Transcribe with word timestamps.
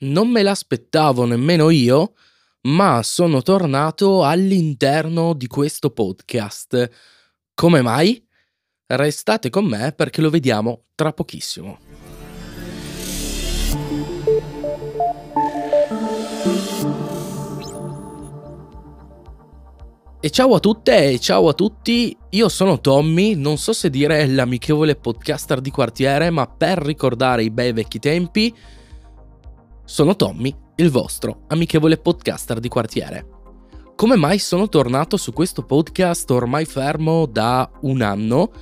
Non 0.00 0.28
me 0.28 0.42
l'aspettavo 0.42 1.24
nemmeno 1.24 1.70
io, 1.70 2.12
ma 2.68 3.02
sono 3.02 3.42
tornato 3.42 4.22
all'interno 4.22 5.34
di 5.34 5.48
questo 5.48 5.90
podcast. 5.90 6.88
Come 7.52 7.82
mai? 7.82 8.24
Restate 8.86 9.50
con 9.50 9.64
me 9.64 9.90
perché 9.90 10.20
lo 10.20 10.30
vediamo 10.30 10.84
tra 10.94 11.12
pochissimo. 11.12 11.78
E 20.20 20.30
ciao 20.30 20.54
a 20.54 20.60
tutte 20.60 21.10
e 21.10 21.18
ciao 21.18 21.48
a 21.48 21.54
tutti, 21.54 22.16
io 22.30 22.48
sono 22.48 22.80
Tommy, 22.80 23.34
non 23.34 23.56
so 23.56 23.72
se 23.72 23.90
dire 23.90 24.28
l'amichevole 24.28 24.94
podcaster 24.94 25.60
di 25.60 25.72
quartiere, 25.72 26.30
ma 26.30 26.46
per 26.46 26.78
ricordare 26.78 27.42
i 27.42 27.50
bei 27.50 27.72
vecchi 27.72 27.98
tempi, 27.98 28.54
sono 29.88 30.16
Tommy, 30.16 30.54
il 30.76 30.90
vostro 30.90 31.44
amichevole 31.46 31.96
podcaster 31.96 32.60
di 32.60 32.68
quartiere. 32.68 33.26
Come 33.96 34.16
mai 34.16 34.38
sono 34.38 34.68
tornato 34.68 35.16
su 35.16 35.32
questo 35.32 35.62
podcast 35.62 36.30
ormai 36.30 36.66
fermo 36.66 37.24
da 37.24 37.70
un 37.80 38.02
anno? 38.02 38.52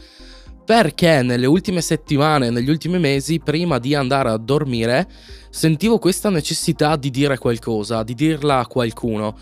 Perché 0.65 1.23
nelle 1.23 1.47
ultime 1.47 1.81
settimane, 1.81 2.51
negli 2.51 2.71
ultimi 2.71 3.01
mesi, 3.01 3.41
prima 3.41 3.81
di 3.81 3.97
andare 3.97 4.29
a 4.29 4.37
dormire, 4.37 5.09
sentivo 5.51 5.99
questa 5.99 6.31
necessità 6.31 6.95
di 6.95 7.11
dire 7.11 7.39
qualcosa, 7.39 8.05
di 8.05 8.15
dirla 8.15 8.61
a 8.61 8.67
qualcuno. 8.69 9.37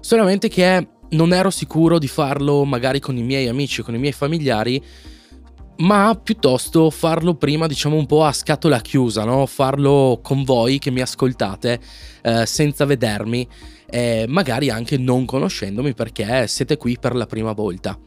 Solamente 0.00 0.48
che 0.48 0.88
non 1.10 1.32
ero 1.32 1.50
sicuro 1.50 2.00
di 2.00 2.08
farlo 2.08 2.64
magari 2.64 2.98
con 2.98 3.16
i 3.16 3.22
miei 3.22 3.46
amici, 3.46 3.82
con 3.82 3.94
i 3.94 3.98
miei 3.98 4.12
familiari, 4.12 4.84
ma 5.78 6.18
piuttosto 6.20 6.90
farlo 6.90 7.34
prima, 7.34 7.66
diciamo 7.66 7.96
un 7.96 8.06
po' 8.06 8.24
a 8.24 8.32
scatola 8.32 8.80
chiusa, 8.80 9.24
no? 9.24 9.46
farlo 9.46 10.20
con 10.22 10.42
voi 10.42 10.78
che 10.78 10.90
mi 10.90 11.00
ascoltate 11.00 11.80
eh, 12.22 12.46
senza 12.46 12.84
vedermi 12.84 13.46
e 13.90 14.26
magari 14.28 14.70
anche 14.70 14.98
non 14.98 15.24
conoscendomi 15.24 15.94
perché 15.94 16.46
siete 16.46 16.76
qui 16.76 16.98
per 16.98 17.14
la 17.14 17.26
prima 17.26 17.52
volta. 17.52 17.98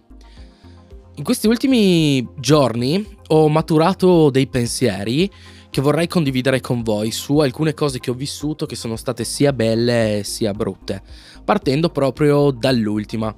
In 1.15 1.23
questi 1.23 1.47
ultimi 1.47 2.27
giorni 2.37 3.05
ho 3.27 3.47
maturato 3.47 4.29
dei 4.29 4.47
pensieri 4.47 5.29
che 5.69 5.81
vorrei 5.81 6.07
condividere 6.07 6.59
con 6.59 6.83
voi 6.83 7.11
su 7.11 7.39
alcune 7.39 7.73
cose 7.73 7.99
che 7.99 8.11
ho 8.11 8.13
vissuto 8.13 8.65
che 8.65 8.75
sono 8.75 8.97
state 8.97 9.23
sia 9.23 9.53
belle 9.53 10.21
sia 10.23 10.53
brutte, 10.53 11.01
partendo 11.45 11.89
proprio 11.89 12.51
dall'ultima. 12.51 13.33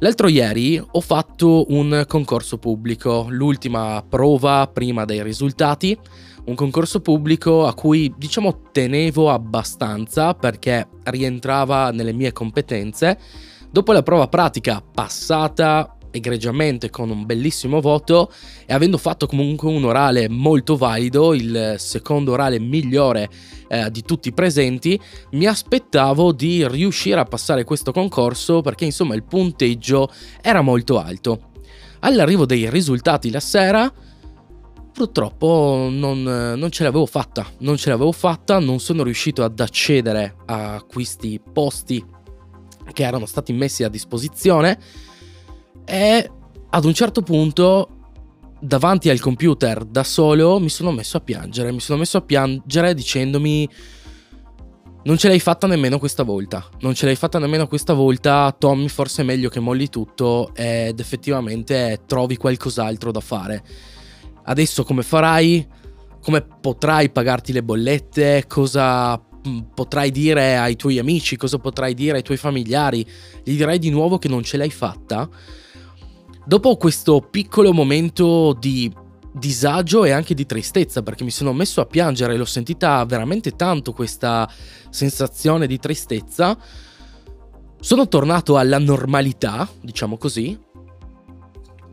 L'altro 0.00 0.28
ieri 0.28 0.78
ho 0.78 1.00
fatto 1.00 1.64
un 1.72 2.04
concorso 2.06 2.58
pubblico, 2.58 3.26
l'ultima 3.30 4.04
prova 4.06 4.68
prima 4.70 5.06
dei 5.06 5.22
risultati, 5.22 5.98
un 6.44 6.54
concorso 6.54 7.00
pubblico 7.00 7.66
a 7.66 7.72
cui 7.72 8.12
diciamo 8.14 8.70
tenevo 8.72 9.30
abbastanza 9.30 10.34
perché 10.34 10.86
rientrava 11.04 11.92
nelle 11.92 12.12
mie 12.12 12.32
competenze. 12.32 13.18
Dopo 13.70 13.92
la 13.92 14.02
prova 14.02 14.28
pratica 14.28 14.82
passata 14.82 15.95
egregiamente 16.16 16.90
con 16.90 17.10
un 17.10 17.24
bellissimo 17.24 17.80
voto 17.80 18.30
e 18.66 18.74
avendo 18.74 18.98
fatto 18.98 19.26
comunque 19.26 19.68
un 19.68 19.84
orale 19.84 20.28
molto 20.28 20.76
valido, 20.76 21.34
il 21.34 21.76
secondo 21.78 22.32
orale 22.32 22.58
migliore 22.58 23.28
eh, 23.68 23.90
di 23.90 24.02
tutti 24.02 24.28
i 24.28 24.32
presenti, 24.32 25.00
mi 25.32 25.46
aspettavo 25.46 26.32
di 26.32 26.66
riuscire 26.66 27.20
a 27.20 27.24
passare 27.24 27.64
questo 27.64 27.92
concorso 27.92 28.60
perché 28.60 28.84
insomma 28.84 29.14
il 29.14 29.24
punteggio 29.24 30.10
era 30.40 30.60
molto 30.60 30.98
alto. 30.98 31.50
All'arrivo 32.00 32.46
dei 32.46 32.68
risultati 32.70 33.30
la 33.30 33.40
sera, 33.40 33.92
purtroppo 34.92 35.88
non, 35.90 36.22
non, 36.22 36.70
ce 36.70 36.82
l'avevo 36.82 37.06
fatta, 37.06 37.46
non 37.58 37.76
ce 37.76 37.90
l'avevo 37.90 38.12
fatta, 38.12 38.58
non 38.58 38.80
sono 38.80 39.02
riuscito 39.02 39.42
ad 39.44 39.58
accedere 39.58 40.36
a 40.46 40.84
questi 40.86 41.40
posti 41.52 42.04
che 42.92 43.02
erano 43.02 43.26
stati 43.26 43.52
messi 43.52 43.82
a 43.82 43.88
disposizione 43.88 44.78
e 45.86 46.30
ad 46.68 46.84
un 46.84 46.92
certo 46.92 47.22
punto, 47.22 47.88
davanti 48.60 49.08
al 49.08 49.20
computer 49.20 49.84
da 49.84 50.02
solo, 50.02 50.58
mi 50.58 50.68
sono 50.68 50.90
messo 50.90 51.16
a 51.16 51.20
piangere. 51.20 51.70
Mi 51.72 51.80
sono 51.80 51.98
messo 51.98 52.18
a 52.18 52.22
piangere 52.22 52.92
dicendomi: 52.92 53.68
Non 55.04 55.16
ce 55.16 55.28
l'hai 55.28 55.38
fatta 55.40 55.66
nemmeno 55.66 55.98
questa 55.98 56.24
volta. 56.24 56.68
Non 56.80 56.94
ce 56.94 57.06
l'hai 57.06 57.14
fatta 57.14 57.38
nemmeno 57.38 57.68
questa 57.68 57.92
volta. 57.92 58.54
Tommy, 58.58 58.88
forse 58.88 59.22
è 59.22 59.24
meglio 59.24 59.48
che 59.48 59.60
molli 59.60 59.88
tutto 59.88 60.50
ed 60.54 60.98
effettivamente 60.98 62.02
trovi 62.04 62.36
qualcos'altro 62.36 63.12
da 63.12 63.20
fare. 63.20 63.62
Adesso 64.42 64.84
come 64.84 65.02
farai? 65.02 65.66
Come 66.20 66.44
potrai 66.60 67.10
pagarti 67.10 67.52
le 67.52 67.62
bollette? 67.62 68.44
Cosa 68.48 69.16
mm, 69.16 69.58
potrai 69.72 70.10
dire 70.10 70.56
ai 70.56 70.74
tuoi 70.74 70.98
amici? 70.98 71.36
Cosa 71.36 71.58
potrai 71.58 71.94
dire 71.94 72.16
ai 72.16 72.22
tuoi 72.22 72.36
familiari? 72.36 73.06
Gli 73.44 73.56
dirai 73.56 73.78
di 73.78 73.90
nuovo 73.90 74.18
che 74.18 74.26
non 74.26 74.42
ce 74.42 74.56
l'hai 74.56 74.70
fatta? 74.70 75.28
Dopo 76.46 76.76
questo 76.76 77.26
piccolo 77.28 77.72
momento 77.72 78.52
di 78.52 78.92
disagio 79.32 80.04
e 80.04 80.12
anche 80.12 80.32
di 80.32 80.46
tristezza, 80.46 81.02
perché 81.02 81.24
mi 81.24 81.32
sono 81.32 81.52
messo 81.52 81.80
a 81.80 81.86
piangere 81.86 82.34
e 82.34 82.36
l'ho 82.36 82.44
sentita 82.44 83.04
veramente 83.04 83.56
tanto 83.56 83.92
questa 83.92 84.48
sensazione 84.88 85.66
di 85.66 85.76
tristezza, 85.80 86.56
sono 87.80 88.06
tornato 88.06 88.56
alla 88.56 88.78
normalità, 88.78 89.68
diciamo 89.80 90.16
così, 90.16 90.56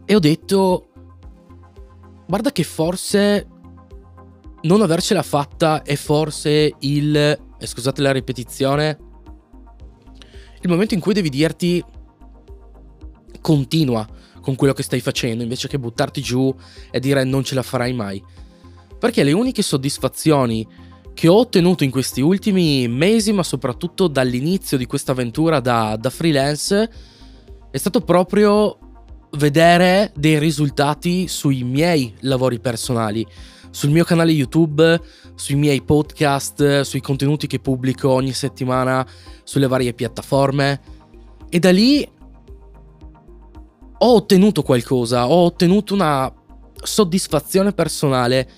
e 0.05 0.15
ho 0.15 0.19
detto, 0.19 0.89
guarda 2.27 2.51
che 2.51 2.63
forse 2.63 3.47
non 4.61 4.83
avercela 4.83 5.23
fatta 5.23 5.81
è 5.81 5.95
forse 5.95 6.75
il, 6.77 7.15
e 7.15 7.65
scusate 7.65 8.03
la 8.03 8.11
ripetizione, 8.11 8.99
il 10.61 10.69
momento 10.69 10.93
in 10.93 10.99
cui 10.99 11.13
devi 11.13 11.29
dirti 11.29 11.83
continua, 13.41 14.07
con 14.43 14.55
quello 14.55 14.73
che 14.73 14.83
stai 14.83 14.99
facendo 14.99 15.41
invece 15.41 15.69
che 15.69 15.79
buttarti 15.79 16.21
giù 16.21 16.53
e 16.91 16.99
dire 16.99 17.23
non 17.23 17.43
ce 17.43 17.55
la 17.55 17.63
farai 17.63 17.93
mai. 17.93 18.21
Perché 18.99 19.23
le 19.23 19.31
uniche 19.31 19.61
soddisfazioni 19.61 20.67
che 21.13 21.27
ho 21.27 21.35
ottenuto 21.35 21.83
in 21.83 21.91
questi 21.91 22.21
ultimi 22.21 22.87
mesi, 22.87 23.31
ma 23.31 23.43
soprattutto 23.43 24.07
dall'inizio 24.07 24.77
di 24.77 24.85
questa 24.85 25.13
avventura 25.13 25.59
da, 25.59 25.95
da 25.95 26.09
freelance, 26.09 26.91
è 27.71 27.77
stato 27.77 28.01
proprio 28.01 28.77
vedere 29.31 30.11
dei 30.15 30.39
risultati 30.39 31.27
sui 31.27 31.63
miei 31.63 32.13
lavori 32.21 32.59
personali, 32.59 33.25
sul 33.69 33.89
mio 33.89 34.03
canale 34.03 34.31
YouTube, 34.31 35.01
sui 35.35 35.55
miei 35.55 35.81
podcast, 35.81 36.81
sui 36.81 37.01
contenuti 37.01 37.47
che 37.47 37.59
pubblico 37.59 38.09
ogni 38.09 38.33
settimana 38.33 39.07
sulle 39.43 39.67
varie 39.67 39.93
piattaforme. 39.93 40.81
E 41.49 41.59
da 41.59 41.71
lì 41.71 42.07
ho 44.05 44.15
ottenuto 44.15 44.63
qualcosa, 44.63 45.27
ho 45.27 45.45
ottenuto 45.45 45.93
una 45.93 46.31
soddisfazione 46.75 47.71
personale 47.71 48.49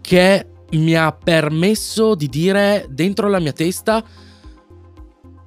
che 0.00 0.48
mi 0.72 0.96
ha 0.96 1.12
permesso 1.12 2.16
di 2.16 2.26
dire 2.26 2.84
dentro 2.90 3.28
la 3.28 3.38
mia 3.38 3.52
testa 3.52 4.04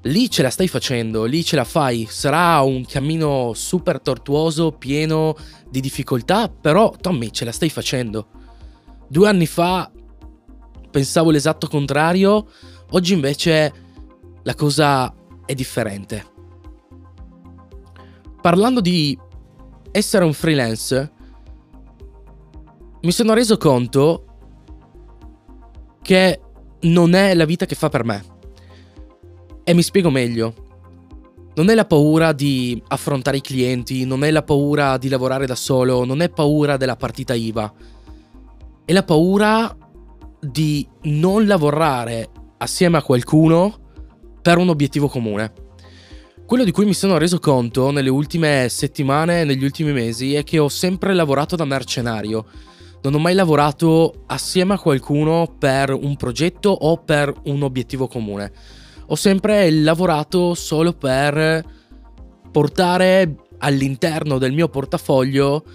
lì 0.03 0.29
ce 0.29 0.41
la 0.41 0.49
stai 0.49 0.69
facendo, 0.69 1.25
lì 1.25 1.43
ce 1.43 1.57
la 1.57 1.65
fai, 1.65 2.07
sarà 2.09 2.61
un 2.61 2.85
cammino 2.85 3.51
super 3.53 3.99
tortuoso, 3.99 4.71
pieno 4.71 5.35
di 5.69 5.81
difficoltà, 5.81 6.47
però 6.47 6.93
Tommy 7.01 7.29
ce 7.31 7.43
la 7.43 7.51
stai 7.51 7.69
facendo. 7.69 8.29
Due 9.09 9.27
anni 9.27 9.45
fa 9.45 9.91
pensavo 10.89 11.31
l'esatto 11.31 11.67
contrario, 11.67 12.47
oggi 12.91 13.11
invece 13.11 13.73
la 14.43 14.55
cosa 14.55 15.13
è 15.45 15.53
differente 15.53 16.35
parlando 18.41 18.81
di 18.81 19.17
essere 19.91 20.25
un 20.25 20.33
freelance, 20.33 21.11
mi 23.01 23.11
sono 23.11 23.33
reso 23.33 23.57
conto 23.57 24.25
che 26.01 26.41
non 26.81 27.13
è 27.13 27.33
la 27.33 27.45
vita 27.45 27.65
che 27.65 27.75
fa 27.75 27.89
per 27.89 28.03
me. 28.03 28.23
E 29.63 29.73
mi 29.73 29.81
spiego 29.81 30.09
meglio. 30.09 30.65
Non 31.55 31.69
è 31.69 31.73
la 31.73 31.85
paura 31.85 32.33
di 32.33 32.81
affrontare 32.87 33.37
i 33.37 33.41
clienti, 33.41 34.05
non 34.05 34.23
è 34.23 34.31
la 34.31 34.43
paura 34.43 34.97
di 34.97 35.09
lavorare 35.09 35.45
da 35.45 35.55
solo, 35.55 36.05
non 36.05 36.21
è 36.21 36.29
paura 36.29 36.77
della 36.77 36.95
partita 36.95 37.33
IVA. 37.33 37.73
È 38.85 38.93
la 38.93 39.03
paura 39.03 39.75
di 40.39 40.87
non 41.03 41.45
lavorare 41.45 42.29
assieme 42.57 42.97
a 42.97 43.03
qualcuno 43.03 43.75
per 44.41 44.57
un 44.57 44.69
obiettivo 44.69 45.07
comune. 45.07 45.51
Quello 46.47 46.63
di 46.63 46.71
cui 46.71 46.85
mi 46.85 46.93
sono 46.93 47.17
reso 47.17 47.39
conto 47.39 47.91
nelle 47.91 48.09
ultime 48.09 48.69
settimane, 48.69 49.43
negli 49.43 49.65
ultimi 49.65 49.91
mesi, 49.91 50.33
è 50.33 50.45
che 50.45 50.59
ho 50.59 50.69
sempre 50.69 51.13
lavorato 51.13 51.57
da 51.57 51.65
mercenario. 51.65 52.45
Non 53.01 53.15
ho 53.15 53.19
mai 53.19 53.33
lavorato 53.33 54.23
assieme 54.27 54.75
a 54.75 54.79
qualcuno 54.79 55.57
per 55.59 55.91
un 55.91 56.15
progetto 56.15 56.69
o 56.69 57.03
per 57.03 57.33
un 57.47 57.63
obiettivo 57.63 58.07
comune. 58.07 58.53
Ho 59.07 59.15
sempre 59.15 59.69
lavorato 59.69 60.53
solo 60.53 60.93
per 60.93 61.65
portare 62.49 63.35
all'interno 63.57 64.37
del 64.37 64.53
mio 64.53 64.69
portafoglio 64.69 65.65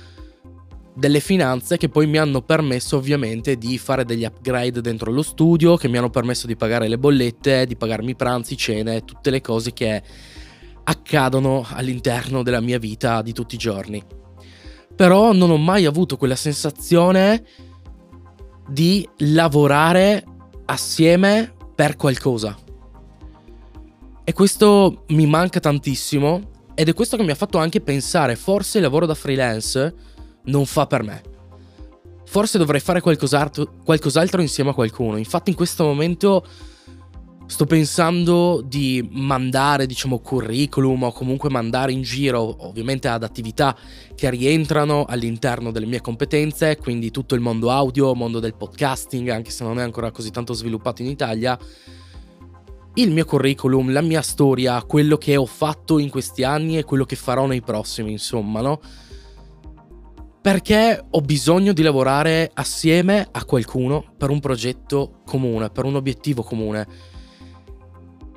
delle 0.95 1.21
finanze 1.21 1.77
che 1.77 1.91
poi 1.91 2.07
mi 2.07 2.17
hanno 2.17 2.41
permesso 2.41 2.97
ovviamente 2.97 3.57
di 3.57 3.77
fare 3.77 4.07
degli 4.07 4.25
upgrade 4.25 4.81
dentro 4.81 5.13
lo 5.13 5.23
studio, 5.23 5.77
che 5.77 5.89
mi 5.89 5.99
hanno 5.99 6.09
permesso 6.09 6.47
di 6.47 6.57
pagare 6.57 6.89
le 6.89 6.97
bollette, 6.97 7.67
di 7.67 7.77
pagarmi 7.77 8.17
pranzi, 8.17 8.57
cene, 8.57 9.05
tutte 9.05 9.29
le 9.29 9.43
cose 9.43 9.75
che 9.75 10.03
accadono 10.85 11.67
all'interno 11.69 12.43
della 12.43 12.61
mia 12.61 12.79
vita 12.79 13.23
di 13.23 13.33
tutti 13.33 13.55
i 13.55 13.59
giorni. 13.59 14.03
Però 14.95 15.33
non 15.33 15.51
ho 15.51 15.57
mai 15.57 15.87
avuto 15.87 16.17
quella 16.17 16.37
sensazione 16.37 17.45
di 18.69 19.09
lavorare 19.19 20.25
assieme 20.67 21.55
per 21.75 21.97
qualcosa. 21.97 22.57
E 24.25 24.33
questo 24.33 25.05
mi 25.09 25.27
manca 25.27 25.61
tantissimo 25.61 26.51
ed 26.75 26.89
è 26.89 26.95
questo 26.95 27.17
che 27.17 27.25
mi 27.25 27.33
ha 27.33 27.37
fatto 27.37 27.59
anche 27.59 27.81
pensare, 27.81 28.37
forse 28.37 28.79
il 28.79 28.85
lavoro 28.85 29.05
da 29.05 29.15
freelance 29.15 29.95
non 30.45 30.65
fa 30.65 30.87
per 30.87 31.03
me. 31.03 31.23
Forse 32.25 32.57
dovrei 32.57 32.81
fare 32.81 33.01
qualcos'altro, 33.01 33.75
qualcos'altro 33.85 34.41
insieme 34.41 34.71
a 34.71 34.75
qualcuno. 34.75 35.17
Infatti 35.17 35.51
in 35.51 35.57
questo 35.57 35.85
momento 35.85 36.47
sto 37.47 37.67
pensando 37.67 38.63
di 38.65 39.07
mandare, 39.13 39.87
diciamo, 39.87 40.21
curriculum 40.21 41.03
o 41.05 41.13
comunque 41.13 41.51
mandare 41.51 41.93
in 41.93 42.03
giro, 42.03 42.67
ovviamente 42.67 43.09
ad 43.09 43.23
attività 43.23 43.77
che 44.15 44.31
rientrano 44.31 45.05
all'interno 45.07 45.71
delle 45.71 45.87
mie 45.87 46.01
competenze, 46.01 46.77
quindi 46.77 47.11
tutto 47.11 47.35
il 47.35 47.41
mondo 47.41 47.71
audio, 47.71 48.15
mondo 48.15 48.41
del 48.41 48.55
podcasting, 48.55 49.29
anche 49.29 49.51
se 49.51 49.65
non 49.65 49.79
è 49.79 49.83
ancora 49.83 50.11
così 50.11 50.31
tanto 50.31 50.53
sviluppato 50.55 51.03
in 51.03 51.09
Italia. 51.09 51.59
Il 52.95 53.11
mio 53.11 53.25
curriculum, 53.25 53.91
la 53.93 54.03
mia 54.03 54.23
storia, 54.23 54.83
quello 54.83 55.17
che 55.17 55.37
ho 55.37 55.47
fatto 55.47 55.99
in 55.99 56.11
questi 56.11 56.45
anni 56.45 56.79
e 56.79 56.85
quello 56.85 57.05
che 57.05 57.17
farò 57.17 57.47
nei 57.47 57.63
prossimi, 57.63 58.13
insomma, 58.13 58.61
no? 58.61 58.81
Perché 60.43 61.05
ho 61.09 61.21
bisogno 61.21 61.73
di 61.73 61.83
lavorare 61.83 62.51
assieme 62.53 63.27
a 63.31 63.45
qualcuno 63.45 64.05
per 64.19 64.31
un 64.31 64.41
progetto 64.41 65.21
comune, 65.25 65.71
per 65.71 65.85
un 65.85 65.95
obiettivo 65.95 66.43
comune. 66.43 67.12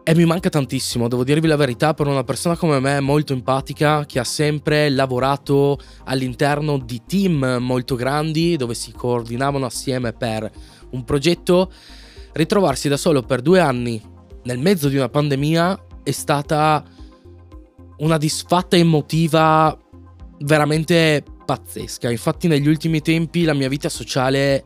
E 0.07 0.13
mi 0.13 0.25
manca 0.25 0.49
tantissimo, 0.49 1.07
devo 1.07 1.23
dirvi 1.23 1.47
la 1.47 1.55
verità, 1.55 1.95
per 1.95 2.05
una 2.05 2.23
persona 2.23 2.55
come 2.55 2.79
me 2.79 2.99
molto 2.99 3.33
empatica, 3.33 4.05
che 4.05 4.19
ha 4.19 4.23
sempre 4.23 4.87
lavorato 4.89 5.79
all'interno 6.03 6.77
di 6.77 7.01
team 7.07 7.57
molto 7.59 7.95
grandi, 7.95 8.55
dove 8.55 8.75
si 8.75 8.91
coordinavano 8.91 9.65
assieme 9.65 10.13
per 10.13 10.47
un 10.91 11.03
progetto, 11.03 11.71
ritrovarsi 12.33 12.87
da 12.87 12.97
solo 12.97 13.23
per 13.23 13.41
due 13.41 13.59
anni 13.59 13.99
nel 14.43 14.59
mezzo 14.59 14.89
di 14.89 14.95
una 14.95 15.09
pandemia 15.09 15.85
è 16.03 16.11
stata 16.11 16.83
una 17.97 18.17
disfatta 18.17 18.75
emotiva 18.75 19.75
veramente 20.41 21.23
pazzesca. 21.45 22.11
Infatti 22.11 22.47
negli 22.47 22.67
ultimi 22.67 23.01
tempi 23.01 23.43
la 23.43 23.53
mia 23.53 23.69
vita 23.69 23.89
sociale 23.89 24.65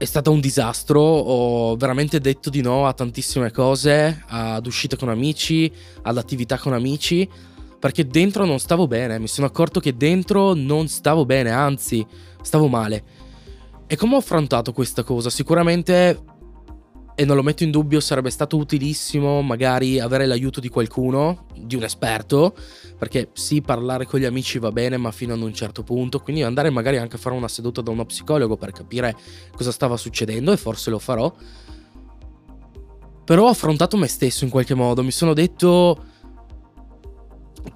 è 0.00 0.06
stata 0.06 0.30
un 0.30 0.40
disastro, 0.40 0.98
ho 0.98 1.76
veramente 1.76 2.20
detto 2.20 2.48
di 2.48 2.62
no 2.62 2.86
a 2.86 2.94
tantissime 2.94 3.52
cose, 3.52 4.24
ad 4.28 4.64
uscite 4.64 4.96
con 4.96 5.10
amici, 5.10 5.70
ad 6.00 6.16
attività 6.16 6.56
con 6.56 6.72
amici, 6.72 7.28
perché 7.78 8.06
dentro 8.06 8.46
non 8.46 8.58
stavo 8.60 8.86
bene, 8.86 9.18
mi 9.18 9.28
sono 9.28 9.46
accorto 9.46 9.78
che 9.78 9.94
dentro 9.94 10.54
non 10.54 10.88
stavo 10.88 11.26
bene, 11.26 11.50
anzi, 11.50 12.06
stavo 12.40 12.66
male. 12.66 13.04
E 13.86 13.96
come 13.96 14.14
ho 14.14 14.18
affrontato 14.20 14.72
questa 14.72 15.02
cosa? 15.02 15.28
Sicuramente 15.28 16.18
e 17.20 17.26
non 17.26 17.36
lo 17.36 17.42
metto 17.42 17.64
in 17.64 17.70
dubbio, 17.70 18.00
sarebbe 18.00 18.30
stato 18.30 18.56
utilissimo 18.56 19.42
magari 19.42 20.00
avere 20.00 20.24
l'aiuto 20.24 20.58
di 20.58 20.70
qualcuno, 20.70 21.44
di 21.54 21.76
un 21.76 21.82
esperto, 21.82 22.56
perché 22.96 23.28
sì, 23.34 23.60
parlare 23.60 24.06
con 24.06 24.20
gli 24.20 24.24
amici 24.24 24.58
va 24.58 24.72
bene, 24.72 24.96
ma 24.96 25.10
fino 25.10 25.34
ad 25.34 25.42
un 25.42 25.52
certo 25.52 25.82
punto, 25.82 26.20
quindi 26.20 26.42
andare 26.42 26.70
magari 26.70 26.96
anche 26.96 27.16
a 27.16 27.18
fare 27.18 27.36
una 27.36 27.46
seduta 27.46 27.82
da 27.82 27.90
uno 27.90 28.06
psicologo 28.06 28.56
per 28.56 28.72
capire 28.72 29.14
cosa 29.54 29.70
stava 29.70 29.98
succedendo 29.98 30.50
e 30.50 30.56
forse 30.56 30.88
lo 30.88 30.98
farò. 30.98 31.30
Però 33.22 33.44
ho 33.44 33.50
affrontato 33.50 33.98
me 33.98 34.06
stesso 34.06 34.44
in 34.44 34.50
qualche 34.50 34.72
modo, 34.72 35.02
mi 35.02 35.10
sono 35.10 35.34
detto 35.34 36.04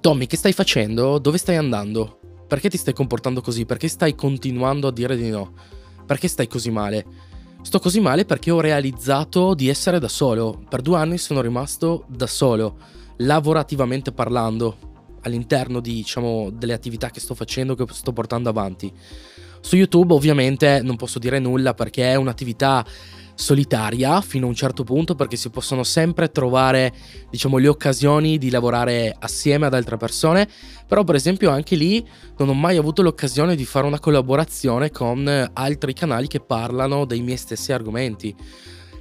Tommy, 0.01 0.25
che 0.25 0.37
stai 0.37 0.53
facendo? 0.53 1.19
Dove 1.19 1.37
stai 1.37 1.57
andando? 1.57 2.19
Perché 2.47 2.67
ti 2.67 2.77
stai 2.77 2.95
comportando 2.95 3.41
così? 3.41 3.67
Perché 3.67 3.89
stai 3.89 4.15
continuando 4.15 4.87
a 4.87 4.91
dire 4.91 5.15
di 5.15 5.29
no? 5.29 5.53
Perché 6.03 6.27
stai 6.27 6.47
così 6.47 6.71
male? 6.71 7.05
Sto 7.65 7.79
così 7.79 7.99
male 7.99 8.25
perché 8.25 8.51
ho 8.51 8.61
realizzato 8.61 9.55
di 9.55 9.69
essere 9.69 9.97
da 9.97 10.07
solo. 10.07 10.63
Per 10.69 10.83
due 10.83 10.99
anni 10.99 11.17
sono 11.17 11.41
rimasto 11.41 12.05
da 12.07 12.27
solo, 12.27 12.77
lavorativamente 13.17 14.11
parlando, 14.11 15.17
all'interno 15.21 15.79
di, 15.79 15.95
diciamo, 15.95 16.51
delle 16.51 16.73
attività 16.73 17.09
che 17.09 17.19
sto 17.19 17.33
facendo, 17.33 17.73
che 17.73 17.83
sto 17.89 18.13
portando 18.13 18.49
avanti. 18.49 18.93
Su 19.65 19.77
YouTube 19.77 20.13
ovviamente 20.13 20.79
non 20.83 20.95
posso 20.95 21.17
dire 21.17 21.39
nulla 21.39 21.73
perché 21.73 22.11
è 22.11 22.13
un'attività 22.13 22.85
solitaria 23.33 24.21
fino 24.21 24.45
a 24.45 24.49
un 24.49 24.53
certo 24.53 24.83
punto 24.83 25.15
perché 25.15 25.37
si 25.37 25.49
possono 25.49 25.83
sempre 25.83 26.29
trovare 26.29 26.93
diciamo 27.31 27.57
le 27.57 27.67
occasioni 27.67 28.37
di 28.37 28.51
lavorare 28.51 29.15
assieme 29.17 29.65
ad 29.65 29.73
altre 29.73 29.97
persone 29.97 30.47
però 30.87 31.03
per 31.03 31.15
esempio 31.15 31.49
anche 31.49 31.75
lì 31.75 32.07
non 32.37 32.49
ho 32.49 32.53
mai 32.53 32.77
avuto 32.77 33.01
l'occasione 33.01 33.55
di 33.55 33.65
fare 33.65 33.87
una 33.87 33.99
collaborazione 33.99 34.91
con 34.91 35.49
altri 35.53 35.93
canali 35.93 36.27
che 36.27 36.41
parlano 36.41 37.05
dei 37.05 37.21
miei 37.21 37.37
stessi 37.37 37.73
argomenti 37.73 38.35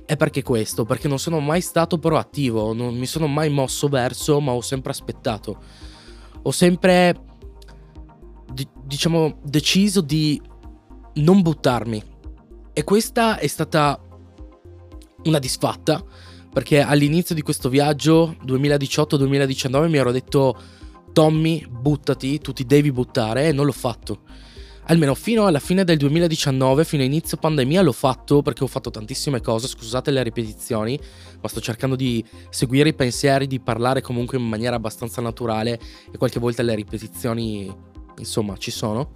e 0.06 0.16
perché 0.16 0.43
questo? 0.43 0.87
Perché 0.87 1.08
non 1.08 1.19
sono 1.19 1.40
mai 1.40 1.61
stato 1.61 1.99
proattivo, 1.99 2.72
non 2.72 2.96
mi 2.96 3.06
sono 3.06 3.26
mai 3.26 3.50
mosso 3.50 3.88
verso, 3.88 4.40
ma 4.40 4.52
ho 4.52 4.61
sempre 4.61 4.93
aspettato. 4.93 5.62
Ho 6.43 6.50
sempre, 6.50 7.19
di- 8.52 8.69
diciamo, 8.84 9.38
deciso 9.43 10.02
di 10.02 10.38
non 11.14 11.43
buttarmi. 11.43 12.02
E 12.72 12.84
questa 12.84 13.38
è 13.38 13.46
stata 13.46 14.00
una 15.25 15.38
disfatta, 15.38 16.05
perché 16.52 16.81
all'inizio 16.81 17.34
di 17.34 17.43
questo 17.43 17.69
viaggio 17.69 18.37
2018-2019 18.44 19.88
mi 19.88 19.96
ero 19.96 20.12
detto 20.12 20.56
Tommy, 21.12 21.64
buttati, 21.69 22.38
tu 22.38 22.52
ti 22.52 22.64
devi 22.64 22.90
buttare 22.93 23.49
e 23.49 23.52
non 23.52 23.66
l'ho 23.66 23.72
fatto. 23.72 24.20
Almeno 24.88 25.14
fino 25.14 25.46
alla 25.46 25.61
fine 25.61 25.82
del 25.82 25.96
2019, 25.96 26.84
fino 26.84 27.02
a 27.02 27.06
inizio 27.06 27.38
pandemia, 27.38 27.81
l'ho 27.81 27.93
fatto 27.93 28.43
perché 28.43 28.64
ho 28.64 28.66
fatto 28.66 28.90
tantissime 28.90 29.40
cose, 29.40 29.66
scusate 29.66 30.11
le 30.11 30.22
ripetizioni, 30.22 30.99
ma 31.40 31.49
sto 31.49 31.61
cercando 31.61 31.96
di 31.96 32.22
seguire 32.50 32.90
i 32.90 32.94
pensieri, 32.94 33.46
di 33.46 33.61
parlare 33.61 34.02
comunque 34.02 34.37
in 34.37 34.46
maniera 34.46 34.76
abbastanza 34.76 35.22
naturale 35.22 35.81
e 36.12 36.19
qualche 36.19 36.38
volta 36.38 36.62
le 36.62 36.75
ripetizioni, 36.75 37.75
insomma, 38.19 38.56
ci 38.58 38.70
sono. 38.70 39.12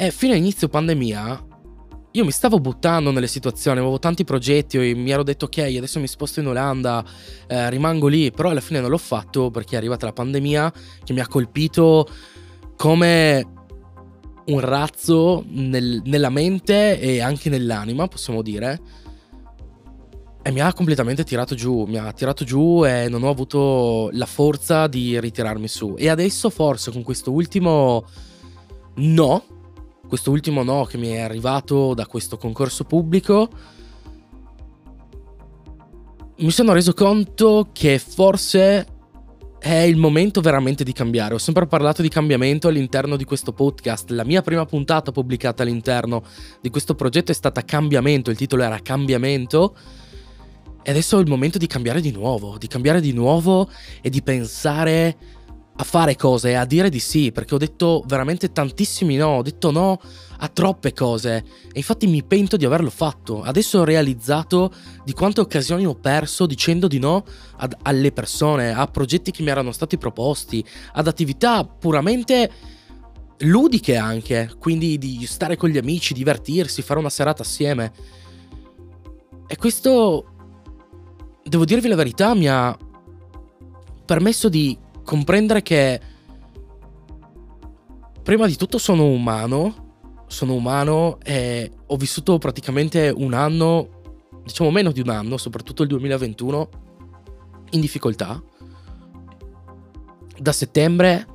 E 0.00 0.12
fino 0.12 0.32
inizio 0.32 0.68
pandemia 0.68 1.44
io 2.12 2.24
mi 2.24 2.30
stavo 2.30 2.60
buttando 2.60 3.10
nelle 3.10 3.26
situazioni, 3.26 3.80
avevo 3.80 3.98
tanti 3.98 4.22
progetti 4.22 4.78
mi 4.94 5.10
ero 5.10 5.24
detto 5.24 5.46
ok, 5.46 5.58
adesso 5.58 5.98
mi 5.98 6.06
sposto 6.06 6.38
in 6.38 6.46
Olanda, 6.46 7.04
eh, 7.48 7.68
rimango 7.68 8.06
lì, 8.06 8.30
però 8.30 8.50
alla 8.50 8.60
fine 8.60 8.78
non 8.78 8.90
l'ho 8.90 8.98
fatto 8.98 9.50
perché 9.50 9.74
è 9.74 9.78
arrivata 9.78 10.06
la 10.06 10.12
pandemia 10.12 10.72
che 11.02 11.12
mi 11.12 11.18
ha 11.18 11.26
colpito 11.26 12.08
come 12.76 13.44
un 14.46 14.60
razzo 14.60 15.44
nel, 15.48 16.00
nella 16.04 16.30
mente 16.30 17.00
e 17.00 17.20
anche 17.20 17.50
nell'anima, 17.50 18.06
possiamo 18.06 18.40
dire. 18.40 18.80
E 20.42 20.52
mi 20.52 20.60
ha 20.60 20.72
completamente 20.74 21.24
tirato 21.24 21.56
giù, 21.56 21.86
mi 21.86 21.98
ha 21.98 22.12
tirato 22.12 22.44
giù 22.44 22.86
e 22.86 23.08
non 23.08 23.24
ho 23.24 23.30
avuto 23.30 24.10
la 24.12 24.26
forza 24.26 24.86
di 24.86 25.18
ritirarmi 25.18 25.66
su. 25.66 25.96
E 25.98 26.08
adesso 26.08 26.50
forse 26.50 26.92
con 26.92 27.02
questo 27.02 27.32
ultimo 27.32 28.04
no, 28.94 29.56
questo 30.08 30.30
ultimo 30.30 30.64
no 30.64 30.84
che 30.84 30.96
mi 30.96 31.08
è 31.10 31.20
arrivato 31.20 31.94
da 31.94 32.06
questo 32.06 32.36
concorso 32.36 32.84
pubblico, 32.84 33.48
mi 36.38 36.50
sono 36.50 36.72
reso 36.72 36.94
conto 36.94 37.68
che 37.72 37.98
forse 37.98 38.86
è 39.58 39.80
il 39.80 39.96
momento 39.96 40.40
veramente 40.40 40.84
di 40.84 40.92
cambiare. 40.92 41.34
Ho 41.34 41.38
sempre 41.38 41.66
parlato 41.66 42.00
di 42.00 42.08
cambiamento 42.08 42.68
all'interno 42.68 43.16
di 43.16 43.24
questo 43.24 43.52
podcast. 43.52 44.10
La 44.10 44.24
mia 44.24 44.40
prima 44.40 44.64
puntata 44.64 45.10
pubblicata 45.10 45.62
all'interno 45.62 46.22
di 46.60 46.70
questo 46.70 46.94
progetto 46.94 47.32
è 47.32 47.34
stata 47.34 47.64
Cambiamento, 47.64 48.30
il 48.30 48.36
titolo 48.36 48.62
era 48.62 48.78
Cambiamento. 48.78 49.76
E 50.82 50.90
adesso 50.90 51.18
è 51.18 51.20
il 51.20 51.28
momento 51.28 51.58
di 51.58 51.66
cambiare 51.66 52.00
di 52.00 52.12
nuovo, 52.12 52.56
di 52.56 52.68
cambiare 52.68 53.00
di 53.00 53.12
nuovo 53.12 53.68
e 54.00 54.08
di 54.08 54.22
pensare 54.22 55.16
a 55.80 55.84
fare 55.84 56.16
cose, 56.16 56.56
a 56.56 56.64
dire 56.64 56.88
di 56.88 56.98
sì, 56.98 57.30
perché 57.30 57.54
ho 57.54 57.58
detto 57.58 58.02
veramente 58.06 58.50
tantissimi 58.50 59.14
no, 59.14 59.28
ho 59.28 59.42
detto 59.42 59.70
no 59.70 60.00
a 60.40 60.48
troppe 60.48 60.92
cose 60.92 61.44
e 61.72 61.78
infatti 61.78 62.08
mi 62.08 62.24
pento 62.24 62.56
di 62.56 62.64
averlo 62.64 62.90
fatto. 62.90 63.42
Adesso 63.42 63.78
ho 63.78 63.84
realizzato 63.84 64.72
di 65.04 65.12
quante 65.12 65.40
occasioni 65.40 65.86
ho 65.86 65.94
perso 65.94 66.46
dicendo 66.46 66.88
di 66.88 66.98
no 66.98 67.24
ad, 67.58 67.76
alle 67.82 68.10
persone, 68.10 68.72
a 68.74 68.88
progetti 68.88 69.30
che 69.30 69.44
mi 69.44 69.50
erano 69.50 69.70
stati 69.70 69.98
proposti, 69.98 70.64
ad 70.94 71.06
attività 71.06 71.64
puramente 71.64 72.50
ludiche 73.42 73.96
anche, 73.96 74.50
quindi 74.58 74.98
di 74.98 75.24
stare 75.26 75.56
con 75.56 75.68
gli 75.68 75.78
amici, 75.78 76.12
divertirsi, 76.12 76.82
fare 76.82 76.98
una 76.98 77.08
serata 77.08 77.42
assieme. 77.42 77.92
E 79.46 79.56
questo, 79.56 80.26
devo 81.44 81.64
dirvi 81.64 81.86
la 81.86 81.94
verità, 81.94 82.34
mi 82.34 82.48
ha 82.48 82.76
permesso 84.04 84.48
di 84.48 84.76
comprendere 85.08 85.62
che 85.62 85.98
prima 88.22 88.46
di 88.46 88.56
tutto 88.56 88.76
sono 88.76 89.06
umano, 89.06 90.24
sono 90.26 90.52
umano 90.52 91.16
e 91.24 91.72
ho 91.86 91.96
vissuto 91.96 92.36
praticamente 92.36 93.08
un 93.08 93.32
anno, 93.32 93.88
diciamo 94.44 94.70
meno 94.70 94.92
di 94.92 95.00
un 95.00 95.08
anno, 95.08 95.38
soprattutto 95.38 95.80
il 95.80 95.88
2021, 95.88 96.68
in 97.70 97.80
difficoltà. 97.80 98.42
Da 100.36 100.52
settembre 100.52 101.26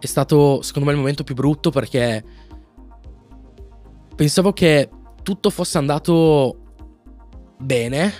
è 0.00 0.06
stato 0.06 0.60
secondo 0.62 0.88
me 0.88 0.94
il 0.94 1.00
momento 1.00 1.22
più 1.22 1.36
brutto 1.36 1.70
perché 1.70 2.24
pensavo 4.16 4.52
che 4.52 4.90
tutto 5.22 5.50
fosse 5.50 5.78
andato 5.78 6.56
bene, 7.58 8.12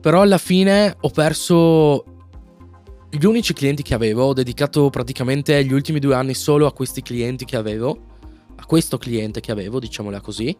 però 0.00 0.22
alla 0.22 0.38
fine 0.38 0.96
ho 1.00 1.10
perso 1.10 2.13
gli 3.16 3.26
unici 3.26 3.52
clienti 3.52 3.82
che 3.82 3.94
avevo, 3.94 4.24
ho 4.24 4.32
dedicato 4.32 4.90
praticamente 4.90 5.64
gli 5.64 5.72
ultimi 5.72 6.00
due 6.00 6.16
anni 6.16 6.34
solo 6.34 6.66
a 6.66 6.72
questi 6.72 7.00
clienti 7.00 7.44
che 7.44 7.56
avevo, 7.56 7.96
a 8.56 8.66
questo 8.66 8.98
cliente 8.98 9.38
che 9.40 9.52
avevo, 9.52 9.78
diciamola 9.78 10.20
così, 10.20 10.56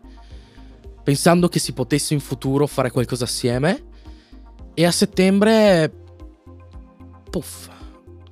pensando 1.03 1.49
che 1.49 1.59
si 1.59 1.73
potesse 1.73 2.15
in 2.15 2.21
futuro 2.21 2.69
fare 2.69 2.93
qualcosa 2.93 3.25
assieme. 3.25 3.87
E 4.73 4.85
a 4.85 4.93
settembre, 4.93 5.93
puff, 7.29 7.69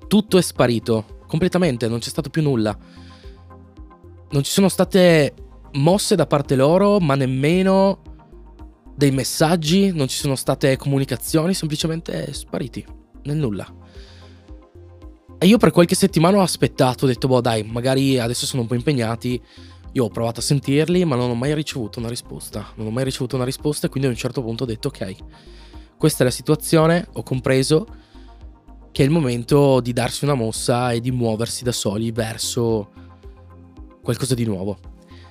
tutto 0.06 0.38
è 0.38 0.42
sparito, 0.42 1.24
completamente, 1.26 1.88
non 1.88 1.98
c'è 1.98 2.08
stato 2.08 2.30
più 2.30 2.42
nulla. 2.42 2.76
Non 4.30 4.42
ci 4.44 4.50
sono 4.52 4.68
state 4.68 5.34
mosse 5.72 6.14
da 6.14 6.26
parte 6.26 6.54
loro, 6.54 7.00
ma 7.00 7.16
nemmeno 7.16 8.02
dei 8.94 9.10
messaggi, 9.10 9.92
non 9.92 10.06
ci 10.06 10.16
sono 10.16 10.36
state 10.36 10.76
comunicazioni, 10.76 11.54
semplicemente 11.54 12.32
spariti, 12.32 12.84
nel 13.24 13.36
nulla. 13.36 13.66
E 15.38 15.46
io 15.46 15.58
per 15.58 15.72
qualche 15.72 15.96
settimana 15.96 16.38
ho 16.38 16.42
aspettato, 16.42 17.04
ho 17.04 17.08
detto, 17.08 17.26
boh 17.26 17.40
dai, 17.40 17.64
magari 17.64 18.18
adesso 18.18 18.46
sono 18.46 18.62
un 18.62 18.68
po' 18.68 18.74
impegnati. 18.74 19.40
Io 19.94 20.04
ho 20.04 20.08
provato 20.08 20.40
a 20.40 20.42
sentirli, 20.42 21.04
ma 21.04 21.16
non 21.16 21.30
ho 21.30 21.34
mai 21.34 21.52
ricevuto 21.54 21.98
una 21.98 22.08
risposta. 22.08 22.72
Non 22.76 22.86
ho 22.86 22.90
mai 22.90 23.04
ricevuto 23.04 23.36
una 23.36 23.44
risposta 23.44 23.88
quindi 23.88 24.08
a 24.08 24.12
un 24.12 24.16
certo 24.16 24.42
punto 24.42 24.62
ho 24.62 24.66
detto, 24.66 24.88
ok, 24.88 25.16
questa 25.98 26.22
è 26.22 26.26
la 26.26 26.32
situazione, 26.32 27.08
ho 27.12 27.22
compreso 27.22 27.86
che 28.92 29.02
è 29.02 29.04
il 29.04 29.10
momento 29.10 29.80
di 29.80 29.92
darsi 29.92 30.24
una 30.24 30.34
mossa 30.34 30.92
e 30.92 31.00
di 31.00 31.10
muoversi 31.10 31.64
da 31.64 31.72
soli 31.72 32.12
verso 32.12 32.90
qualcosa 34.02 34.34
di 34.34 34.44
nuovo. 34.44 34.78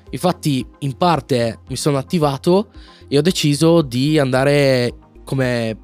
Infatti, 0.10 0.66
in 0.80 0.98
parte 0.98 1.60
mi 1.70 1.76
sono 1.76 1.98
attivato 1.98 2.72
e 3.08 3.18
ho 3.18 3.22
deciso 3.22 3.82
di 3.82 4.20
andare 4.20 4.94
come 5.24 5.78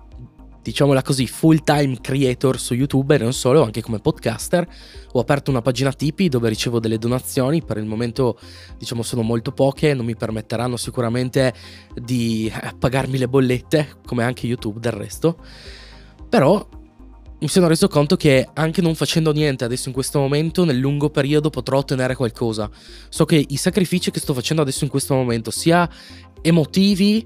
diciamola 0.67 1.01
così, 1.01 1.27
full 1.27 1.63
time 1.63 1.97
creator 2.01 2.59
su 2.59 2.73
YouTube 2.73 3.15
e 3.15 3.19
non 3.19 3.31
solo, 3.31 3.63
anche 3.63 3.81
come 3.81 3.99
podcaster. 3.99 4.67
Ho 5.13 5.19
aperto 5.21 5.49
una 5.49 5.61
pagina 5.61 5.93
Tipeee 5.93 6.27
dove 6.27 6.49
ricevo 6.49 6.81
delle 6.81 6.97
donazioni, 6.97 7.63
per 7.63 7.77
il 7.77 7.85
momento 7.85 8.37
diciamo 8.77 9.01
sono 9.01 9.21
molto 9.21 9.53
poche, 9.53 9.93
non 9.93 10.05
mi 10.05 10.17
permetteranno 10.17 10.75
sicuramente 10.75 11.53
di 11.95 12.51
eh, 12.53 12.75
pagarmi 12.77 13.17
le 13.17 13.29
bollette, 13.29 13.99
come 14.05 14.23
anche 14.23 14.45
YouTube 14.45 14.81
del 14.81 14.91
resto. 14.91 15.37
Però 16.27 16.67
mi 17.39 17.47
sono 17.47 17.67
reso 17.67 17.87
conto 17.87 18.17
che 18.17 18.49
anche 18.53 18.81
non 18.81 18.93
facendo 18.93 19.31
niente 19.31 19.63
adesso 19.63 19.87
in 19.87 19.93
questo 19.93 20.19
momento, 20.19 20.65
nel 20.65 20.79
lungo 20.79 21.09
periodo 21.09 21.49
potrò 21.49 21.77
ottenere 21.77 22.13
qualcosa. 22.13 22.69
So 23.07 23.23
che 23.23 23.41
i 23.47 23.55
sacrifici 23.55 24.11
che 24.11 24.19
sto 24.19 24.33
facendo 24.33 24.63
adesso 24.63 24.83
in 24.83 24.89
questo 24.89 25.13
momento, 25.13 25.49
sia 25.49 25.89
emotivi 26.41 27.25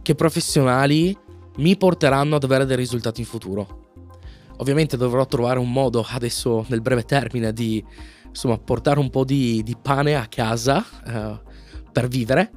che 0.00 0.14
professionali, 0.14 1.14
mi 1.56 1.76
porteranno 1.76 2.36
ad 2.36 2.44
avere 2.44 2.66
dei 2.66 2.76
risultati 2.76 3.20
in 3.20 3.26
futuro. 3.26 3.82
Ovviamente 4.58 4.96
dovrò 4.96 5.26
trovare 5.26 5.58
un 5.58 5.70
modo 5.70 6.04
adesso 6.08 6.64
nel 6.68 6.80
breve 6.80 7.04
termine 7.04 7.52
di 7.52 7.84
insomma, 8.26 8.58
portare 8.58 9.00
un 9.00 9.10
po' 9.10 9.24
di, 9.24 9.62
di 9.62 9.76
pane 9.80 10.16
a 10.16 10.26
casa 10.26 10.84
eh, 11.06 11.40
per 11.90 12.08
vivere. 12.08 12.50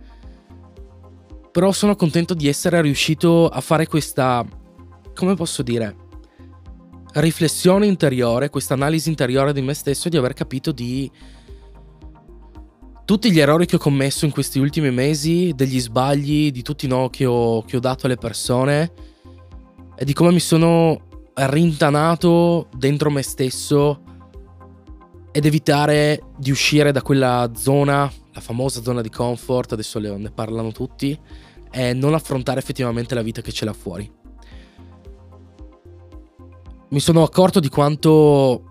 Però 1.52 1.72
sono 1.72 1.96
contento 1.96 2.34
di 2.34 2.48
essere 2.48 2.82
riuscito 2.82 3.48
a 3.48 3.62
fare 3.62 3.88
questa, 3.88 4.46
come 5.14 5.34
posso 5.34 5.64
dire, 5.64 5.96
riflessione 7.14 7.88
interiore, 7.88 8.50
questa 8.50 8.76
analisi 8.76 9.10
interiore 9.10 9.54
di 9.54 9.62
me 9.62 9.74
stesso 9.74 10.08
e 10.08 10.12
di 10.12 10.18
aver 10.18 10.34
capito 10.34 10.72
di 10.72 11.10
tutti 13.08 13.32
gli 13.32 13.40
errori 13.40 13.66
che 13.66 13.78
ho 13.78 13.80
commesso 13.80 14.26
in 14.26 14.32
questi 14.32 14.60
ultimi 14.60 14.92
mesi, 14.92 15.54
degli 15.56 15.80
sbagli, 15.80 16.52
di 16.52 16.62
tutti 16.62 16.88
i 16.88 16.90
no 16.90 17.10
che 17.10 17.26
ho, 17.26 17.64
che 17.64 17.78
ho 17.78 17.80
dato 17.80 18.06
alle 18.06 18.18
persone 18.18 18.92
e 19.96 20.04
di 20.04 20.12
come 20.12 20.34
mi 20.34 20.42
sono 20.42 21.30
rintanato 21.34 22.68
dentro 22.76 23.10
me 23.10 23.22
stesso 23.22 24.02
ed 25.32 25.46
evitare 25.46 26.22
di 26.38 26.52
uscire 26.52 26.92
da 26.92 27.02
quella 27.02 27.50
zona, 27.56 28.12
la 28.34 28.42
famosa 28.42 28.82
zona 28.82 29.00
di 29.02 29.10
comfort, 29.10 29.72
adesso 29.72 30.00
ne 30.00 30.30
parlano 30.32 30.74
tutti, 30.74 31.18
e 31.72 31.94
non 31.94 32.14
affrontare 32.14 32.60
effettivamente 32.60 33.16
la 33.16 33.22
vita 33.22 33.40
che 33.40 33.54
c'è 33.54 33.64
là 33.64 33.72
fuori. 33.72 34.12
Mi 36.90 37.00
sono 37.00 37.24
accorto 37.24 37.62
di 37.62 37.70
quanto 37.70 38.67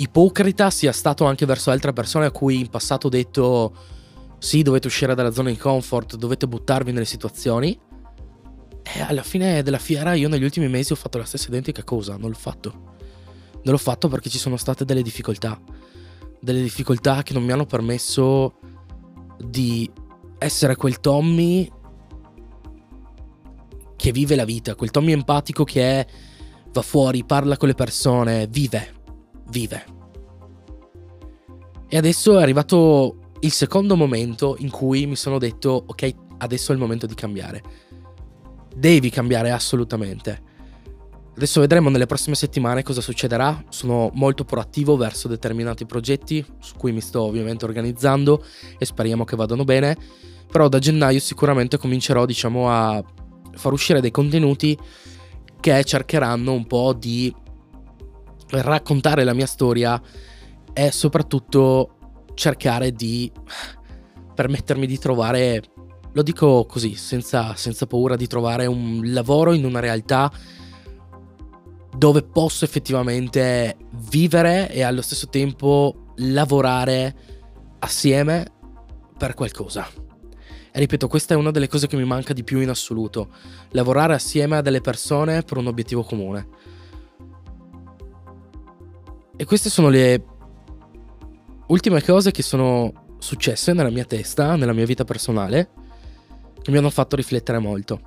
ipocrita 0.00 0.70
sia 0.70 0.92
stato 0.92 1.24
anche 1.24 1.46
verso 1.46 1.70
altre 1.70 1.92
persone 1.92 2.26
a 2.26 2.30
cui 2.30 2.60
in 2.60 2.68
passato 2.68 3.06
ho 3.06 3.10
detto 3.10 3.74
sì, 4.38 4.62
dovete 4.62 4.86
uscire 4.86 5.14
dalla 5.14 5.32
zona 5.32 5.50
di 5.50 5.56
comfort, 5.56 6.16
dovete 6.16 6.46
buttarvi 6.46 6.92
nelle 6.92 7.04
situazioni. 7.04 7.78
E 8.82 9.00
alla 9.02 9.22
fine 9.22 9.62
della 9.62 9.78
fiera 9.78 10.14
io 10.14 10.28
negli 10.28 10.44
ultimi 10.44 10.68
mesi 10.68 10.92
ho 10.92 10.96
fatto 10.96 11.18
la 11.18 11.24
stessa 11.24 11.48
identica 11.48 11.82
cosa, 11.84 12.16
non 12.16 12.30
l'ho 12.30 12.36
fatto. 12.36 12.70
Non 13.62 13.74
l'ho 13.74 13.78
fatto 13.78 14.08
perché 14.08 14.30
ci 14.30 14.38
sono 14.38 14.56
state 14.56 14.84
delle 14.84 15.02
difficoltà. 15.02 15.60
Delle 16.40 16.62
difficoltà 16.62 17.22
che 17.22 17.32
non 17.32 17.42
mi 17.42 17.52
hanno 17.52 17.66
permesso 17.66 18.58
di 19.38 19.90
essere 20.38 20.76
quel 20.76 21.00
Tommy 21.00 21.70
che 23.96 24.12
vive 24.12 24.36
la 24.36 24.44
vita, 24.44 24.76
quel 24.76 24.92
Tommy 24.92 25.10
empatico 25.10 25.64
che 25.64 25.82
è, 25.82 26.06
va 26.72 26.82
fuori, 26.82 27.24
parla 27.24 27.56
con 27.56 27.66
le 27.66 27.74
persone, 27.74 28.46
vive, 28.46 28.97
vive. 29.50 29.84
E 31.88 31.96
adesso 31.96 32.38
è 32.38 32.42
arrivato 32.42 33.32
il 33.40 33.52
secondo 33.52 33.96
momento 33.96 34.56
in 34.58 34.70
cui 34.70 35.06
mi 35.06 35.16
sono 35.16 35.38
detto, 35.38 35.84
ok, 35.86 36.14
adesso 36.38 36.72
è 36.72 36.74
il 36.74 36.80
momento 36.80 37.06
di 37.06 37.14
cambiare. 37.14 37.62
Devi 38.74 39.10
cambiare 39.10 39.50
assolutamente. 39.50 40.46
Adesso 41.34 41.60
vedremo 41.60 41.88
nelle 41.88 42.06
prossime 42.06 42.34
settimane 42.34 42.82
cosa 42.82 43.00
succederà. 43.00 43.64
Sono 43.68 44.10
molto 44.14 44.44
proattivo 44.44 44.96
verso 44.96 45.28
determinati 45.28 45.86
progetti 45.86 46.44
su 46.58 46.74
cui 46.76 46.90
mi 46.90 47.00
sto 47.00 47.22
ovviamente 47.22 47.64
organizzando 47.64 48.44
e 48.76 48.84
speriamo 48.84 49.24
che 49.24 49.36
vadano 49.36 49.64
bene. 49.64 49.96
Però 50.50 50.68
da 50.68 50.80
gennaio 50.80 51.20
sicuramente 51.20 51.78
comincerò, 51.78 52.26
diciamo, 52.26 52.68
a 52.68 53.04
far 53.52 53.72
uscire 53.72 54.00
dei 54.00 54.10
contenuti 54.10 54.76
che 55.60 55.84
cercheranno 55.84 56.52
un 56.52 56.66
po' 56.66 56.92
di 56.92 57.32
raccontare 58.50 59.24
la 59.24 59.34
mia 59.34 59.46
storia 59.46 60.00
e 60.72 60.90
soprattutto 60.90 62.22
cercare 62.34 62.92
di 62.92 63.30
permettermi 64.34 64.86
di 64.86 64.98
trovare, 64.98 65.62
lo 66.12 66.22
dico 66.22 66.64
così, 66.66 66.94
senza, 66.94 67.54
senza 67.56 67.86
paura, 67.86 68.16
di 68.16 68.26
trovare 68.26 68.66
un 68.66 69.00
lavoro 69.04 69.52
in 69.52 69.64
una 69.64 69.80
realtà 69.80 70.30
dove 71.96 72.22
posso 72.22 72.64
effettivamente 72.64 73.76
vivere 74.08 74.70
e 74.70 74.82
allo 74.82 75.02
stesso 75.02 75.26
tempo 75.26 76.12
lavorare 76.16 77.14
assieme 77.80 78.46
per 79.16 79.34
qualcosa. 79.34 79.88
E 80.70 80.78
ripeto, 80.78 81.08
questa 81.08 81.34
è 81.34 81.36
una 81.36 81.50
delle 81.50 81.66
cose 81.66 81.88
che 81.88 81.96
mi 81.96 82.04
manca 82.04 82.32
di 82.32 82.44
più 82.44 82.60
in 82.60 82.68
assoluto, 82.68 83.30
lavorare 83.70 84.14
assieme 84.14 84.58
a 84.58 84.60
delle 84.60 84.80
persone 84.80 85.42
per 85.42 85.56
un 85.56 85.66
obiettivo 85.66 86.04
comune. 86.04 86.76
E 89.40 89.44
queste 89.44 89.70
sono 89.70 89.88
le 89.88 90.24
ultime 91.68 92.02
cose 92.02 92.32
che 92.32 92.42
sono 92.42 93.14
successe 93.20 93.72
nella 93.72 93.88
mia 93.88 94.04
testa, 94.04 94.56
nella 94.56 94.72
mia 94.72 94.84
vita 94.84 95.04
personale, 95.04 95.70
che 96.60 96.72
mi 96.72 96.78
hanno 96.78 96.90
fatto 96.90 97.14
riflettere 97.14 97.60
molto. 97.60 98.00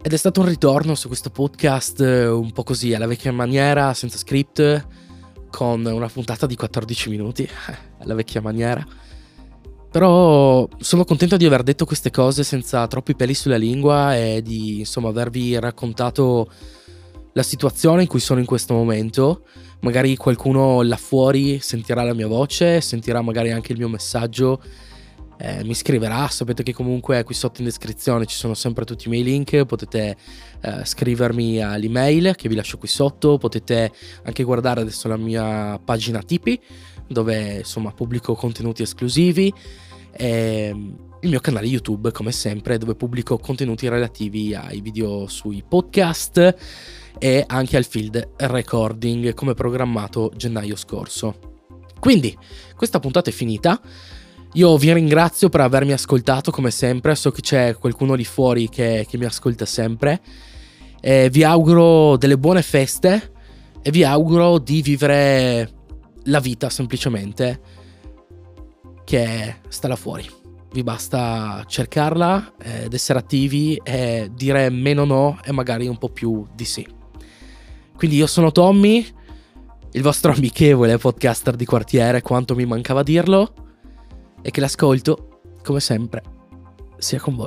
Ed 0.00 0.14
è 0.14 0.16
stato 0.16 0.40
un 0.40 0.46
ritorno 0.46 0.94
su 0.94 1.08
questo 1.08 1.28
podcast 1.28 2.00
eh, 2.00 2.26
un 2.26 2.52
po' 2.52 2.62
così, 2.62 2.94
alla 2.94 3.06
vecchia 3.06 3.32
maniera, 3.32 3.92
senza 3.92 4.16
script, 4.16 4.86
con 5.50 5.84
una 5.84 6.08
puntata 6.08 6.46
di 6.46 6.56
14 6.56 7.10
minuti, 7.10 7.46
alla 8.00 8.14
vecchia 8.14 8.40
maniera. 8.40 8.82
Però 9.90 10.66
sono 10.78 11.04
contento 11.04 11.36
di 11.36 11.44
aver 11.44 11.62
detto 11.64 11.84
queste 11.84 12.10
cose 12.10 12.44
senza 12.44 12.86
troppi 12.86 13.14
peli 13.14 13.34
sulla 13.34 13.58
lingua 13.58 14.16
e 14.16 14.40
di 14.40 14.78
insomma 14.78 15.10
avervi 15.10 15.58
raccontato 15.58 16.50
la 17.32 17.42
situazione 17.42 18.02
in 18.02 18.08
cui 18.08 18.20
sono 18.20 18.40
in 18.40 18.46
questo 18.46 18.74
momento. 18.74 19.44
Magari 19.80 20.16
qualcuno 20.16 20.82
là 20.82 20.96
fuori 20.96 21.58
sentirà 21.60 22.02
la 22.02 22.14
mia 22.14 22.26
voce, 22.26 22.80
sentirà 22.80 23.22
magari 23.22 23.50
anche 23.50 23.72
il 23.72 23.78
mio 23.78 23.88
messaggio 23.88 24.60
eh, 25.40 25.64
mi 25.64 25.74
scriverà. 25.74 26.28
Sapete 26.28 26.62
che 26.62 26.74
comunque 26.74 27.24
qui 27.24 27.34
sotto 27.34 27.60
in 27.60 27.66
descrizione 27.66 28.26
ci 28.26 28.36
sono 28.36 28.54
sempre 28.54 28.84
tutti 28.84 29.06
i 29.06 29.10
miei 29.10 29.22
link, 29.22 29.64
potete 29.64 30.16
eh, 30.60 30.84
scrivermi 30.84 31.62
all'email 31.62 32.34
che 32.36 32.48
vi 32.48 32.54
lascio 32.54 32.76
qui 32.76 32.88
sotto, 32.88 33.38
potete 33.38 33.90
anche 34.24 34.42
guardare 34.42 34.82
adesso 34.82 35.08
la 35.08 35.16
mia 35.16 35.78
pagina 35.82 36.22
Tipi 36.22 36.60
dove 37.06 37.58
insomma 37.58 37.90
pubblico 37.90 38.34
contenuti 38.34 38.82
esclusivi 38.82 39.52
e 40.12 40.68
il 41.22 41.28
mio 41.28 41.40
canale 41.40 41.66
YouTube 41.66 42.12
come 42.12 42.32
sempre 42.32 42.78
dove 42.78 42.94
pubblico 42.94 43.36
contenuti 43.38 43.88
relativi 43.88 44.54
ai 44.54 44.80
video 44.80 45.26
sui 45.26 45.64
podcast 45.66 46.56
e 47.20 47.44
anche 47.46 47.76
al 47.76 47.84
field 47.84 48.30
recording 48.38 49.34
come 49.34 49.52
programmato 49.52 50.32
gennaio 50.34 50.74
scorso. 50.74 51.58
Quindi, 52.00 52.36
questa 52.74 52.98
puntata 52.98 53.28
è 53.28 53.32
finita. 53.32 53.78
Io 54.54 54.76
vi 54.78 54.92
ringrazio 54.92 55.50
per 55.50 55.60
avermi 55.60 55.92
ascoltato 55.92 56.50
come 56.50 56.70
sempre, 56.70 57.14
so 57.14 57.30
che 57.30 57.42
c'è 57.42 57.76
qualcuno 57.76 58.14
lì 58.14 58.24
fuori 58.24 58.70
che, 58.70 59.06
che 59.06 59.18
mi 59.18 59.26
ascolta 59.26 59.66
sempre. 59.66 60.20
E 60.98 61.28
vi 61.30 61.44
auguro 61.44 62.16
delle 62.16 62.38
buone 62.38 62.62
feste 62.62 63.32
e 63.82 63.90
vi 63.90 64.02
auguro 64.02 64.58
di 64.58 64.80
vivere 64.80 65.70
la 66.24 66.40
vita 66.40 66.70
semplicemente 66.70 67.60
che 69.04 69.56
sta 69.68 69.88
là 69.88 69.96
fuori. 69.96 70.26
Vi 70.72 70.82
basta 70.82 71.64
cercarla 71.66 72.54
ed 72.62 72.94
essere 72.94 73.18
attivi 73.18 73.78
e 73.82 74.30
dire 74.32 74.70
meno 74.70 75.04
no 75.04 75.38
e 75.44 75.52
magari 75.52 75.86
un 75.86 75.98
po' 75.98 76.08
più 76.08 76.46
di 76.54 76.64
sì. 76.64 76.98
Quindi 78.00 78.16
io 78.16 78.26
sono 78.26 78.50
Tommy, 78.50 79.06
il 79.92 80.00
vostro 80.00 80.32
amichevole 80.32 80.96
podcaster 80.96 81.54
di 81.54 81.66
quartiere, 81.66 82.22
quanto 82.22 82.54
mi 82.54 82.64
mancava 82.64 83.02
dirlo 83.02 83.52
e 84.40 84.50
che 84.50 84.60
l'ascolto, 84.60 85.42
come 85.62 85.80
sempre, 85.80 86.22
sia 86.96 87.20
con 87.20 87.36
voi. 87.36 87.38